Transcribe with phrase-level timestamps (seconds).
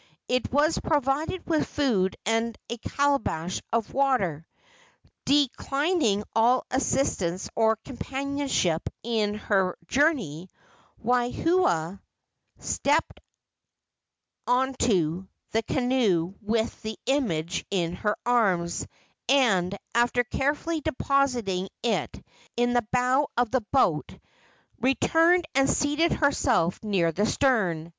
[0.27, 4.47] It was provided with food and a calabash of water.
[5.25, 10.49] Declining all assistance or companionship in her journey,
[11.05, 11.99] Waahia
[12.57, 13.19] stepped
[14.47, 18.87] into the canoe with the image in her arms,
[19.29, 22.25] and, after carefully depositing it
[22.57, 24.17] in the bow of the boat,
[24.79, 27.89] returned and seated herself near the stern.